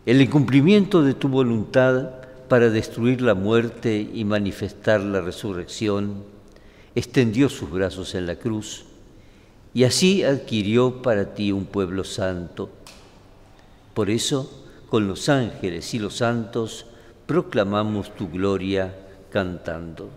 El 0.05 0.21
incumplimiento 0.21 1.03
de 1.03 1.15
tu 1.15 1.29
voluntad 1.29 2.11
para 2.49 2.69
destruir 2.69 3.23
la 3.23 3.35
muerte 3.35 4.11
y 4.13 4.25
manifestar 4.25 5.01
la 5.01 5.21
resurrección, 5.23 6.25
extendió 6.95 7.49
sus 7.49 7.71
brazos 7.71 8.15
en 8.15 8.27
la 8.27 8.37
cruz 8.37 8.85
y 9.73 9.85
así 9.85 10.23
adquirió 10.23 11.01
para 11.01 11.35
ti 11.35 11.51
un 11.51 11.65
pueblo 11.65 12.05
santo 12.05 12.69
por 13.95 14.09
eso, 14.09 14.51
con 14.89 15.07
los 15.07 15.29
ángeles 15.29 15.93
y 15.93 15.99
los 15.99 16.17
santos, 16.17 16.87
proclamamos 17.27 18.15
tu 18.17 18.31
gloria 18.31 18.95
cantando. 19.31 20.09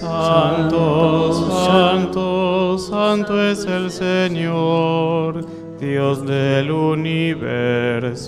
Santo, 0.00 1.32
santo, 1.34 2.78
santo 2.78 3.42
es 3.42 3.66
el 3.66 3.90
Señor, 3.90 5.44
Dios 5.78 6.26
del 6.26 6.70
universo. 6.70 8.24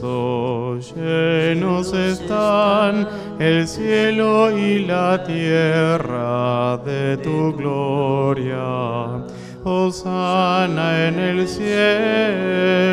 Llenos 0.95 1.95
están 1.95 3.09
el 3.39 3.67
cielo 3.67 4.51
y 4.51 4.85
la 4.85 5.25
tierra 5.25 6.77
de 6.85 7.17
tu 7.17 7.55
gloria. 7.57 9.25
Hosana 9.65 11.09
en 11.09 11.19
el 11.19 11.49
cielo. 11.49 12.85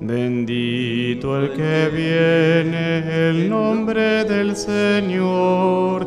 Bendito 0.00 1.38
el 1.38 1.52
que 1.52 1.88
viene 1.94 3.28
el 3.28 3.48
nombre 3.48 4.24
del 4.24 4.56
Señor. 4.56 6.06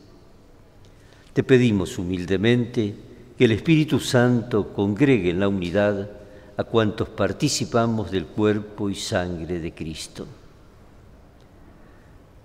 te 1.33 1.43
pedimos 1.43 1.97
humildemente 1.97 2.95
que 3.37 3.45
el 3.45 3.51
Espíritu 3.51 3.99
Santo 3.99 4.73
congregue 4.73 5.29
en 5.29 5.39
la 5.39 5.47
unidad 5.47 6.11
a 6.57 6.63
cuantos 6.63 7.09
participamos 7.09 8.11
del 8.11 8.25
cuerpo 8.25 8.89
y 8.89 8.95
sangre 8.95 9.59
de 9.59 9.73
Cristo. 9.73 10.27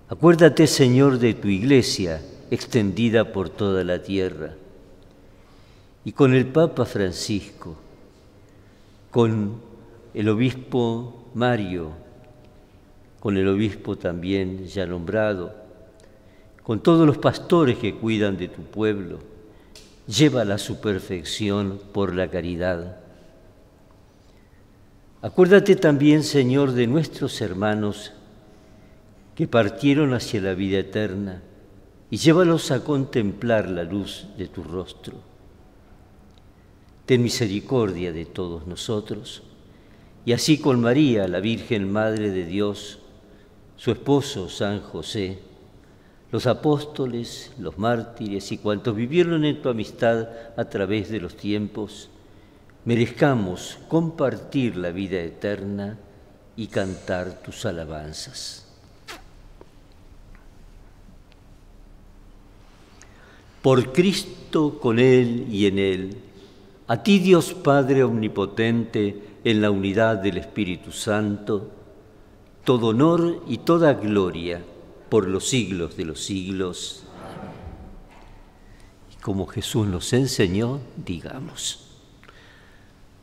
Acuérdate, 0.09 0.67
Señor, 0.67 1.19
de 1.19 1.33
tu 1.33 1.49
iglesia 1.49 2.21
extendida 2.49 3.33
por 3.33 3.49
toda 3.49 3.83
la 3.83 4.01
tierra 4.01 4.55
y 6.05 6.13
con 6.13 6.33
el 6.33 6.47
Papa 6.47 6.85
Francisco, 6.85 7.75
con 9.11 9.61
el 10.13 10.29
obispo 10.29 11.29
Mario, 11.33 11.91
con 13.19 13.35
el 13.35 13.47
obispo 13.49 13.97
también 13.97 14.65
ya 14.67 14.85
nombrado, 14.85 15.66
con 16.67 16.81
todos 16.81 17.07
los 17.07 17.17
pastores 17.17 17.77
que 17.77 17.95
cuidan 17.95 18.35
de 18.35 18.49
tu 18.49 18.61
pueblo, 18.61 19.19
llévala 20.05 20.55
a 20.55 20.57
su 20.57 20.81
perfección 20.81 21.79
por 21.93 22.13
la 22.13 22.29
caridad. 22.29 22.97
Acuérdate 25.21 25.77
también, 25.77 26.23
Señor, 26.23 26.73
de 26.73 26.85
nuestros 26.85 27.39
hermanos 27.39 28.11
que 29.33 29.47
partieron 29.47 30.13
hacia 30.13 30.41
la 30.41 30.55
vida 30.55 30.79
eterna 30.79 31.41
y 32.11 32.17
llévalos 32.17 32.69
a 32.71 32.83
contemplar 32.83 33.69
la 33.69 33.85
luz 33.85 34.27
de 34.37 34.49
tu 34.49 34.61
rostro. 34.61 35.13
Ten 37.05 37.23
misericordia 37.23 38.11
de 38.11 38.25
todos 38.25 38.67
nosotros 38.67 39.41
y 40.25 40.33
así 40.33 40.57
con 40.57 40.81
María, 40.81 41.29
la 41.29 41.39
Virgen 41.39 41.89
Madre 41.89 42.29
de 42.29 42.45
Dios, 42.45 42.99
su 43.77 43.91
esposo 43.91 44.49
San 44.49 44.81
José, 44.81 45.46
los 46.31 46.45
apóstoles, 46.45 47.53
los 47.57 47.77
mártires 47.77 48.51
y 48.51 48.57
cuantos 48.57 48.95
vivieron 48.95 49.45
en 49.45 49.61
tu 49.61 49.69
amistad 49.69 50.27
a 50.57 50.65
través 50.65 51.09
de 51.09 51.21
los 51.21 51.37
tiempos, 51.37 52.09
merezcamos 52.85 53.79
compartir 53.87 54.75
la 54.75 54.91
vida 54.91 55.19
eterna 55.19 55.97
y 56.55 56.67
cantar 56.67 57.41
tus 57.41 57.65
alabanzas. 57.65 58.65
Por 63.61 63.91
Cristo, 63.91 64.79
con 64.79 64.99
Él 64.99 65.47
y 65.49 65.65
en 65.65 65.79
Él, 65.79 66.17
a 66.87 67.03
ti 67.03 67.19
Dios 67.19 67.53
Padre 67.53 68.03
Omnipotente, 68.03 69.23
en 69.43 69.61
la 69.61 69.71
unidad 69.71 70.17
del 70.17 70.37
Espíritu 70.37 70.91
Santo, 70.91 71.69
todo 72.65 72.87
honor 72.87 73.43
y 73.47 73.59
toda 73.59 73.93
gloria 73.93 74.61
por 75.09 75.27
los 75.27 75.47
siglos 75.47 75.97
de 75.97 76.05
los 76.05 76.23
siglos. 76.23 77.03
Y 79.11 79.21
como 79.21 79.47
Jesús 79.47 79.87
nos 79.87 80.11
enseñó, 80.13 80.79
digamos, 80.95 81.87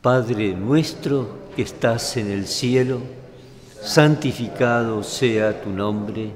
Padre 0.01 0.53
nuestro 0.53 1.49
que 1.55 1.63
estás 1.63 2.17
en 2.17 2.29
el 2.29 2.45
cielo, 2.45 2.99
santificado 3.81 5.03
sea 5.03 5.61
tu 5.61 5.69
nombre, 5.69 6.31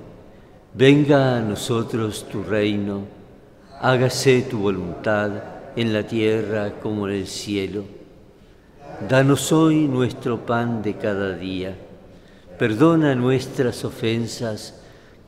venga 0.74 1.38
a 1.38 1.42
nosotros 1.42 2.28
tu 2.28 2.44
reino, 2.44 3.04
hágase 3.80 4.42
tu 4.44 4.60
voluntad 4.60 5.32
en 5.76 5.94
la 5.94 6.04
tierra 6.04 6.80
como 6.82 7.08
en 7.08 7.16
el 7.16 7.28
cielo. 7.28 7.84
Danos 9.08 9.52
hoy 9.52 9.88
nuestro 9.88 10.46
pan 10.46 10.82
de 10.82 10.96
cada 10.98 11.36
día, 11.36 11.76
perdona 12.58 13.16
nuestras 13.16 13.86
ofensas, 13.86 14.82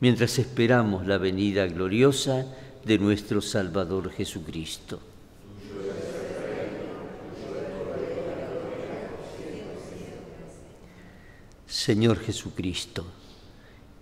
mientras 0.00 0.38
esperamos 0.38 1.06
la 1.06 1.18
venida 1.18 1.66
gloriosa 1.66 2.46
de 2.84 2.98
nuestro 2.98 3.40
Salvador 3.40 4.10
Jesucristo. 4.10 5.00
Señor 11.66 12.18
Jesucristo, 12.18 13.04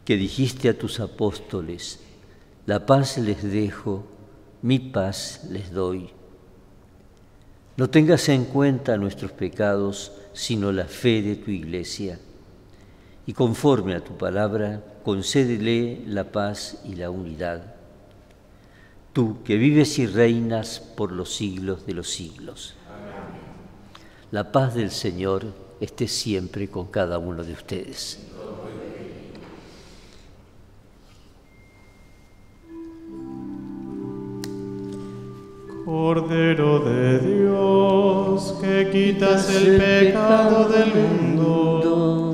que 0.05 0.17
dijiste 0.17 0.69
a 0.69 0.79
tus 0.79 1.01
apóstoles, 1.01 2.01
la 2.67 2.87
paz 2.87 3.19
les 3.19 3.43
dejo, 3.43 4.05
mi 4.63 4.79
paz 4.79 5.43
les 5.51 5.71
doy. 5.73 6.11
No 7.77 7.91
tengas 7.91 8.29
en 8.29 8.45
cuenta 8.45 8.97
nuestros 8.97 9.33
pecados, 9.33 10.13
sino 10.33 10.73
la 10.73 10.85
fe 10.85 11.23
de 11.23 11.37
tu 11.37 11.51
iglesia, 11.51 12.21
y 13.27 13.33
conforme 13.33 13.95
a 13.95 14.05
tu 14.05 14.17
palabra, 14.17 14.83
concédele 15.03 16.03
la 16.07 16.31
paz 16.31 16.81
y 16.85 16.95
la 16.97 17.11
unidad. 17.11 17.75
Tú 19.13 19.43
que 19.45 19.57
vives 19.57 19.99
y 19.99 20.07
reinas 20.07 20.81
por 20.81 21.13
los 21.13 21.35
siglos 21.35 21.87
de 21.87 21.95
los 21.95 22.11
siglos. 22.11 22.75
La 24.31 24.51
paz 24.51 24.75
del 24.75 24.91
Señor 24.91 25.47
esté 25.81 26.09
siempre 26.09 26.69
con 26.69 26.87
cada 26.87 27.19
uno 27.19 27.45
de 27.45 27.53
ustedes. 27.53 28.27
Cordero 35.85 36.81
de 36.81 37.19
Dios, 37.21 38.55
que 38.61 38.91
quitas 38.91 39.49
el 39.55 39.77
pecado 39.79 40.69
del 40.69 40.95
mundo 40.95 42.34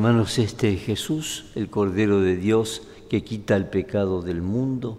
Hermanos, 0.00 0.38
este 0.38 0.72
es 0.72 0.80
Jesús, 0.80 1.44
el 1.54 1.68
Cordero 1.68 2.22
de 2.22 2.34
Dios 2.34 2.80
que 3.10 3.22
quita 3.22 3.54
el 3.54 3.66
pecado 3.66 4.22
del 4.22 4.40
mundo. 4.40 4.96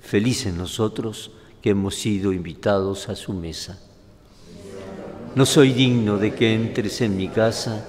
Felices 0.00 0.52
nosotros 0.52 1.30
que 1.62 1.70
hemos 1.70 1.94
sido 1.94 2.32
invitados 2.32 3.08
a 3.08 3.14
su 3.14 3.32
mesa. 3.32 3.78
No 5.36 5.46
soy 5.46 5.72
digno 5.72 6.18
de 6.18 6.34
que 6.34 6.52
entres 6.52 7.02
en 7.02 7.16
mi 7.16 7.28
casa, 7.28 7.86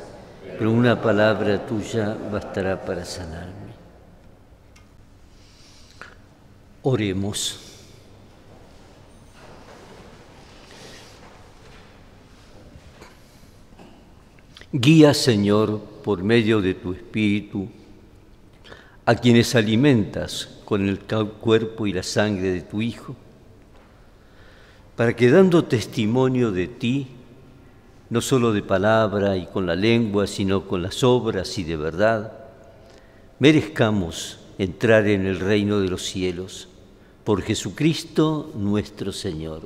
pero 0.60 0.72
una 0.72 1.02
palabra 1.02 1.66
tuya 1.66 2.16
bastará 2.32 2.86
para 2.86 3.04
sanarme. 3.04 3.74
Oremos. 6.84 7.62
Guía, 14.72 15.16
Señor, 15.16 15.97
por 16.08 16.24
medio 16.24 16.62
de 16.62 16.74
tu 16.74 16.94
Espíritu, 16.94 17.68
a 19.06 19.14
quienes 19.14 19.56
alimentas 19.56 20.48
con 20.64 20.88
el 20.88 21.00
cuerpo 21.00 21.86
y 21.86 21.92
la 21.92 22.02
sangre 22.02 22.50
de 22.50 22.62
tu 22.62 22.82
Hijo, 22.82 23.14
para 24.96 25.14
que 25.18 25.30
dando 25.30 25.66
testimonio 25.66 26.54
de 26.54 26.70
ti, 26.70 27.08
no 28.10 28.22
solo 28.22 28.54
de 28.54 28.62
palabra 28.62 29.36
y 29.36 29.48
con 29.48 29.66
la 29.66 29.76
lengua, 29.76 30.28
sino 30.28 30.66
con 30.66 30.82
las 30.82 31.04
obras 31.04 31.58
y 31.58 31.66
de 31.66 31.76
verdad, 31.76 32.32
merezcamos 33.40 34.40
entrar 34.58 35.08
en 35.08 35.26
el 35.26 35.42
reino 35.42 35.82
de 35.82 35.90
los 35.90 36.04
cielos 36.04 36.70
por 37.26 37.42
Jesucristo 37.42 38.54
nuestro 38.56 39.12
Señor. 39.12 39.64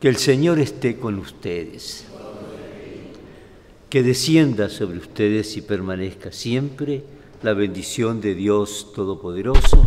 Que 0.00 0.08
el 0.08 0.16
Señor 0.16 0.58
esté 0.58 0.98
con 0.98 1.16
ustedes. 1.20 2.07
Que 3.90 4.02
descienda 4.02 4.68
sobre 4.68 4.98
ustedes 4.98 5.56
y 5.56 5.62
permanezca 5.62 6.30
siempre 6.30 7.02
la 7.42 7.54
bendición 7.54 8.20
de 8.20 8.34
Dios 8.34 8.92
Todopoderoso, 8.94 9.86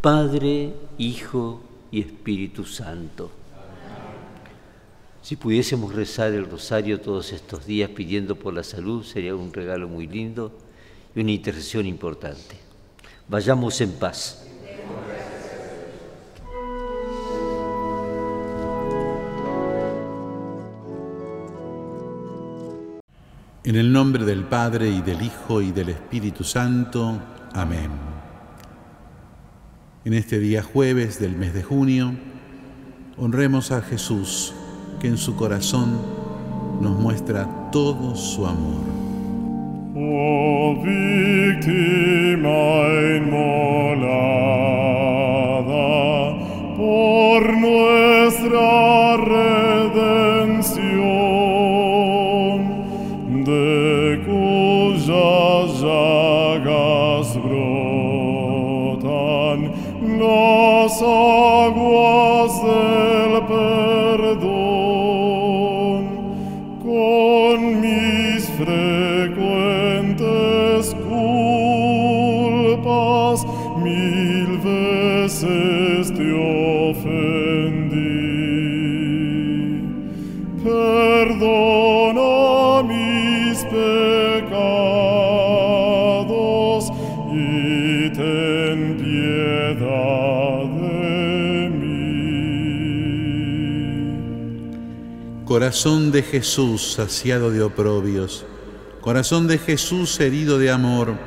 Padre, 0.00 0.72
Hijo 0.98 1.60
y 1.90 2.00
Espíritu 2.00 2.64
Santo. 2.64 3.32
Si 5.20 5.34
pudiésemos 5.34 5.92
rezar 5.92 6.32
el 6.32 6.48
rosario 6.48 7.00
todos 7.00 7.32
estos 7.32 7.66
días 7.66 7.90
pidiendo 7.90 8.36
por 8.36 8.54
la 8.54 8.62
salud, 8.62 9.02
sería 9.02 9.34
un 9.34 9.52
regalo 9.52 9.88
muy 9.88 10.06
lindo 10.06 10.52
y 11.16 11.22
una 11.22 11.32
intercesión 11.32 11.86
importante. 11.86 12.56
Vayamos 13.26 13.80
en 13.80 13.90
paz. 13.94 14.46
En 23.64 23.76
el 23.76 23.92
nombre 23.92 24.24
del 24.24 24.42
Padre 24.42 24.88
y 24.88 25.02
del 25.02 25.22
Hijo 25.22 25.62
y 25.62 25.70
del 25.70 25.90
Espíritu 25.90 26.42
Santo. 26.42 27.20
Amén. 27.52 27.90
En 30.04 30.14
este 30.14 30.40
día 30.40 30.64
jueves 30.64 31.20
del 31.20 31.36
mes 31.36 31.54
de 31.54 31.62
junio, 31.62 32.12
honremos 33.16 33.70
a 33.70 33.80
Jesús, 33.80 34.52
que 35.00 35.06
en 35.06 35.16
su 35.16 35.36
corazón 35.36 35.96
nos 36.80 36.98
muestra 36.98 37.70
todo 37.70 38.16
su 38.16 38.44
amor. 38.44 38.82
Oh 39.94 40.82
víctima 40.82 42.58
inmolada 43.16 44.42
Corazón 95.52 96.12
de 96.12 96.22
Jesús 96.22 96.94
saciado 96.94 97.50
de 97.50 97.62
oprobios, 97.62 98.46
corazón 99.02 99.46
de 99.48 99.58
Jesús 99.58 100.18
herido 100.18 100.58
de 100.58 100.70
amor, 100.70 101.18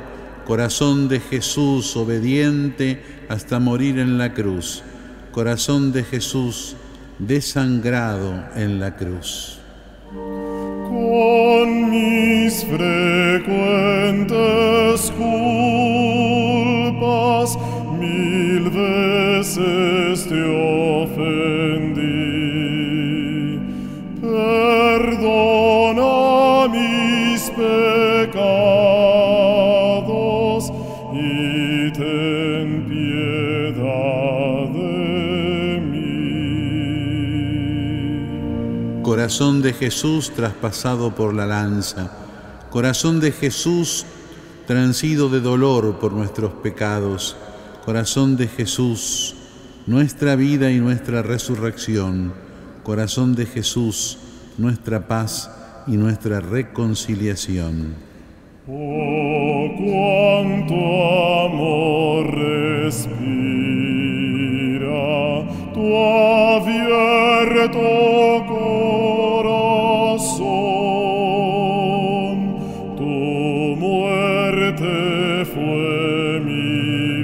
corazón 0.44 1.06
de 1.08 1.20
Jesús 1.20 1.96
obediente 1.96 3.04
hasta 3.28 3.60
morir 3.60 4.00
en 4.00 4.18
la 4.18 4.34
cruz, 4.34 4.82
corazón 5.30 5.92
de 5.92 6.02
Jesús 6.02 6.74
desangrado 7.20 8.48
en 8.56 8.80
la 8.80 8.96
cruz. 8.96 9.60
Con 10.12 11.88
mis 11.88 12.64
frecuentes 12.64 13.52
culpas, 16.96 17.56
mil 17.96 18.70
veces 18.70 20.05
Perdona 25.06 26.66
mis 26.66 27.42
pecados 27.50 28.42
y 31.12 31.92
ten 31.92 32.86
piedad 32.88 34.66
de 34.74 35.80
mí. 35.92 36.10
Corazón 39.04 39.62
de 39.62 39.72
Jesús 39.74 40.32
traspasado 40.34 41.14
por 41.14 41.34
la 41.34 41.46
lanza, 41.46 42.10
corazón 42.70 43.20
de 43.20 43.30
Jesús 43.30 44.06
transido 44.66 45.28
de 45.28 45.38
dolor 45.40 46.00
por 46.00 46.10
nuestros 46.10 46.50
pecados, 46.54 47.36
corazón 47.84 48.36
de 48.36 48.48
Jesús, 48.48 49.36
nuestra 49.86 50.34
vida 50.34 50.72
y 50.72 50.80
nuestra 50.80 51.22
resurrección, 51.22 52.34
corazón 52.82 53.36
de 53.36 53.46
Jesús, 53.46 54.18
nuestra 54.58 55.06
paz 55.06 55.50
y 55.86 55.96
nuestra 55.96 56.40
reconciliación. 56.40 57.94
Oh, 58.68 59.70
cuánto 59.78 60.74
amor 61.46 62.34
respira 62.34 63.26
tu 65.72 65.96
abierto 65.96 67.78
corazón. 68.48 69.76
Tu 72.96 73.04
muerte 73.78 75.44
fue 75.54 76.40
mi 76.44 77.22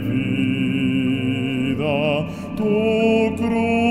vida, 1.70 1.96
tu 2.56 3.34
cruz 3.36 3.81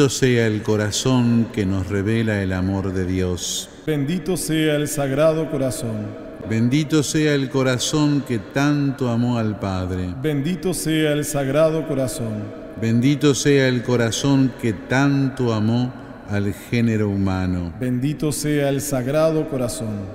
Bendito 0.00 0.16
sea 0.16 0.46
el 0.46 0.62
corazón 0.62 1.48
que 1.52 1.66
nos 1.66 1.88
revela 1.88 2.42
el 2.42 2.54
amor 2.54 2.94
de 2.94 3.04
Dios. 3.04 3.68
Bendito 3.86 4.38
sea 4.38 4.76
el 4.76 4.88
Sagrado 4.88 5.50
Corazón. 5.50 6.06
Bendito 6.48 7.02
sea 7.02 7.34
el 7.34 7.50
corazón 7.50 8.24
que 8.26 8.38
tanto 8.38 9.10
amó 9.10 9.36
al 9.36 9.58
Padre. 9.58 10.14
Bendito 10.22 10.72
sea 10.72 11.12
el 11.12 11.26
Sagrado 11.26 11.86
Corazón. 11.86 12.44
Bendito 12.80 13.34
sea 13.34 13.68
el 13.68 13.82
corazón 13.82 14.54
que 14.58 14.72
tanto 14.72 15.52
amó 15.52 15.92
al 16.30 16.54
género 16.54 17.10
humano. 17.10 17.74
Bendito 17.78 18.32
sea 18.32 18.70
el 18.70 18.80
Sagrado 18.80 19.50
Corazón. 19.50 20.06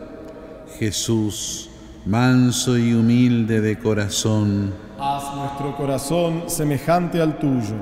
Jesús, 0.80 1.70
manso 2.08 2.76
y 2.76 2.92
humilde 2.96 3.62
de 3.62 3.78
corazón, 3.78 4.74
Haz 4.98 5.36
nuestro 5.36 5.76
corazón 5.76 6.44
semejante 6.48 7.22
al 7.22 7.38
tuyo. 7.38 7.76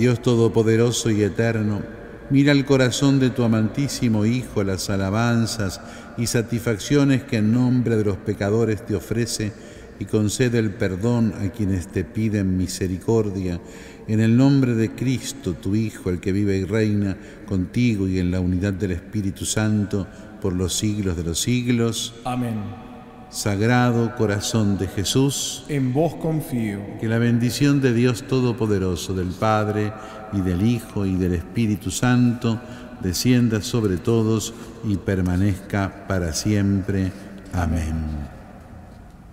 Dios 0.00 0.22
Todopoderoso 0.22 1.10
y 1.10 1.22
Eterno, 1.22 1.82
mira 2.30 2.52
el 2.52 2.64
corazón 2.64 3.20
de 3.20 3.28
tu 3.28 3.42
amantísimo 3.42 4.24
Hijo, 4.24 4.64
las 4.64 4.88
alabanzas 4.88 5.78
y 6.16 6.26
satisfacciones 6.26 7.22
que 7.24 7.36
en 7.36 7.52
nombre 7.52 7.98
de 7.98 8.04
los 8.04 8.16
pecadores 8.16 8.86
te 8.86 8.96
ofrece 8.96 9.52
y 9.98 10.06
concede 10.06 10.58
el 10.58 10.70
perdón 10.70 11.34
a 11.38 11.50
quienes 11.50 11.88
te 11.88 12.04
piden 12.04 12.56
misericordia. 12.56 13.60
En 14.08 14.20
el 14.20 14.38
nombre 14.38 14.72
de 14.72 14.92
Cristo, 14.92 15.52
tu 15.52 15.74
Hijo, 15.74 16.08
el 16.08 16.18
que 16.18 16.32
vive 16.32 16.56
y 16.56 16.64
reina 16.64 17.18
contigo 17.44 18.08
y 18.08 18.20
en 18.20 18.30
la 18.30 18.40
unidad 18.40 18.72
del 18.72 18.92
Espíritu 18.92 19.44
Santo 19.44 20.06
por 20.40 20.54
los 20.54 20.72
siglos 20.72 21.14
de 21.18 21.24
los 21.24 21.38
siglos. 21.38 22.14
Amén. 22.24 22.89
Sagrado 23.30 24.16
corazón 24.16 24.76
de 24.76 24.88
Jesús, 24.88 25.64
En 25.68 25.92
vos 25.92 26.16
confío. 26.16 26.80
que 27.00 27.08
la 27.08 27.18
bendición 27.18 27.80
de 27.80 27.94
Dios 27.94 28.24
Todopoderoso, 28.24 29.14
del 29.14 29.28
Padre 29.28 29.92
y 30.32 30.40
del 30.40 30.62
Hijo 30.66 31.06
y 31.06 31.14
del 31.14 31.34
Espíritu 31.34 31.90
Santo, 31.90 32.60
descienda 33.00 33.62
sobre 33.62 33.96
todos 33.98 34.52
y 34.84 34.96
permanezca 34.96 36.06
para 36.08 36.32
siempre. 36.32 37.12
Amén. 37.52 38.29